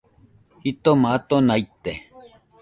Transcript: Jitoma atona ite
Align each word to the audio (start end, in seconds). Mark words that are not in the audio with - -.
Jitoma 0.63 1.07
atona 1.17 1.53
ite 1.65 1.93